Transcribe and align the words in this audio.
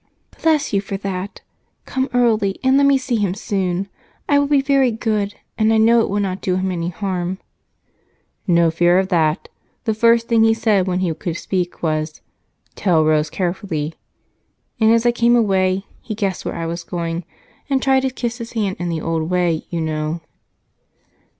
"Bless 0.41 0.73
you 0.73 0.81
for 0.81 0.97
that! 0.97 1.41
Come 1.85 2.09
early, 2.11 2.59
and 2.63 2.75
let 2.75 2.87
me 2.87 2.97
see 2.97 3.17
him 3.17 3.35
soon. 3.35 3.87
I 4.27 4.39
will 4.39 4.47
be 4.47 4.59
very 4.59 4.89
good, 4.89 5.35
and 5.59 5.71
I 5.71 5.77
know 5.77 6.01
it 6.01 6.09
will 6.09 6.19
not 6.19 6.41
do 6.41 6.55
him 6.55 6.71
any 6.71 6.89
harm." 6.89 7.37
"No 8.47 8.71
fear 8.71 8.97
of 8.97 9.09
that. 9.09 9.47
The 9.83 9.93
first 9.93 10.27
thing 10.27 10.43
he 10.43 10.55
said 10.55 10.87
when 10.87 11.01
he 11.01 11.13
could 11.13 11.37
speak 11.37 11.83
was 11.83 12.19
'Tell 12.73 13.05
Rose 13.05 13.29
carefully,' 13.29 13.93
and 14.79 14.91
as 14.91 15.05
I 15.05 15.11
came 15.11 15.35
away 15.35 15.85
he 16.01 16.15
guessed 16.15 16.45
where 16.45 16.55
I 16.55 16.65
was 16.65 16.83
going 16.83 17.23
and 17.69 17.79
tried 17.79 17.99
to 17.99 18.09
kiss 18.09 18.39
his 18.39 18.53
hand 18.53 18.77
in 18.79 18.89
the 18.89 19.01
old 19.01 19.29
way, 19.29 19.67
you 19.69 19.79
know." 19.79 20.21